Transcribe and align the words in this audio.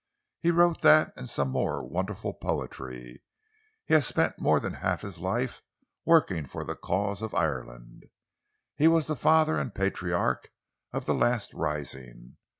"He 0.39 0.49
wrote 0.49 0.81
that 0.81 1.13
and 1.15 1.29
some 1.29 1.49
more 1.49 1.87
wonderful 1.87 2.33
poetry. 2.33 3.21
He 3.85 3.93
has 3.93 4.07
spent 4.07 4.39
more 4.41 4.59
than 4.59 4.73
half 4.73 5.01
his 5.03 5.19
life 5.19 5.61
working 6.05 6.47
for 6.47 6.63
the 6.63 6.75
cause 6.75 7.21
of 7.21 7.35
Ireland. 7.35 8.05
He 8.75 8.87
was 8.87 9.05
the 9.05 9.15
father 9.15 9.57
and 9.57 9.75
patriarch 9.75 10.49
of 10.91 11.05
the 11.05 11.13
last 11.13 11.53
rising. 11.53 12.37